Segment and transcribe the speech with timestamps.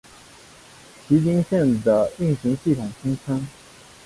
[1.07, 3.47] 崎京线的运行系统通称。